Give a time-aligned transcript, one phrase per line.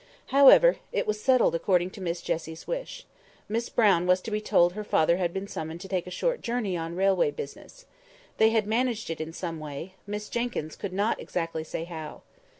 [0.33, 3.05] However, it was settled according to Miss Jessie's wish.
[3.47, 6.41] Miss Brown was to be told her father had been summoned to take a short
[6.41, 7.85] journey on railway business.
[8.37, 12.23] They had managed it in some way—Miss Jenkyns could not exactly say how.